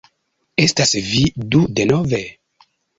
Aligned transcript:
Estas 0.63 0.95
vi 1.11 1.23
du 1.55 1.63
denove?! 1.81 2.27